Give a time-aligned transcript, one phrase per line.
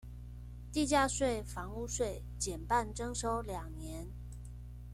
[0.71, 4.07] 地價稅、房屋稅減半徵收兩年